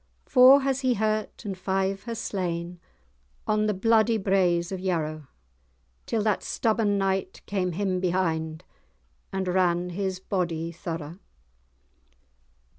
Four 0.25 0.61
has 0.61 0.79
he 0.79 0.95
hurt, 0.95 1.45
and 1.45 1.55
five 1.55 2.05
has 2.05 2.17
slain, 2.17 2.79
On 3.45 3.67
the 3.67 3.73
bloody 3.75 4.17
braes 4.17 4.71
of 4.71 4.79
Yarrow, 4.79 5.27
Till 6.07 6.23
that 6.23 6.41
stubborn 6.41 6.97
knight 6.97 7.43
came 7.45 7.73
him 7.73 7.99
behind, 7.99 8.63
And 9.31 9.47
ran 9.47 9.89
his 9.91 10.19
body 10.19 10.71
thorough. 10.71 11.19